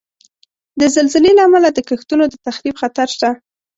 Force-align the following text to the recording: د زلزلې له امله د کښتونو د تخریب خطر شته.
د 0.79 0.81
زلزلې 0.95 1.31
له 1.37 1.43
امله 1.47 1.69
د 1.73 1.79
کښتونو 1.87 2.23
د 2.29 2.35
تخریب 2.45 2.75
خطر 2.81 3.07
شته. 3.15 3.29